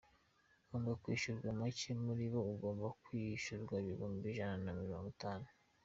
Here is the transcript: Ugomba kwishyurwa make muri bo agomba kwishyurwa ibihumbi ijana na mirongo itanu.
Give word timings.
Ugomba 0.63 0.91
kwishyurwa 1.03 1.47
make 1.59 1.89
muri 2.03 2.25
bo 2.33 2.41
agomba 2.53 2.87
kwishyurwa 3.03 3.73
ibihumbi 3.83 4.25
ijana 4.33 4.57
na 4.65 4.73
mirongo 4.81 5.07
itanu. 5.17 5.47